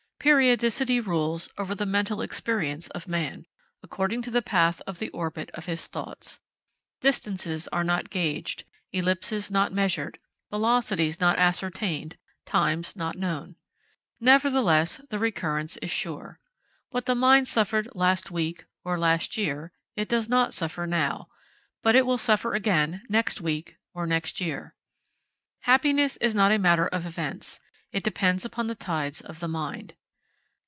[0.23, 3.43] Periodicity rules over the mental experience of man,
[3.81, 6.39] according to the path of the orbit of his thoughts.
[6.99, 10.19] Distances are not gauged, ellipses not measured,
[10.51, 13.55] velocities not ascertained, times not known.
[14.19, 16.39] Nevertheless, the recurrence is sure.
[16.91, 21.29] What the mind suffered last week, or last year, it does not suffer now;
[21.81, 24.75] but it will suffer again next week or next year.
[25.61, 27.59] Happiness is not a matter of events;
[27.91, 29.95] it depends upon the tides of the mind.